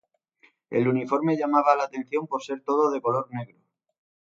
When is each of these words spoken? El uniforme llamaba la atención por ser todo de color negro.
El 0.71 0.87
uniforme 0.87 1.37
llamaba 1.37 1.75
la 1.75 1.83
atención 1.83 2.25
por 2.25 2.41
ser 2.41 2.63
todo 2.63 2.89
de 2.89 3.03
color 3.03 3.27
negro. 3.29 3.59